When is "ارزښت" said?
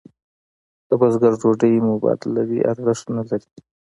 2.71-3.05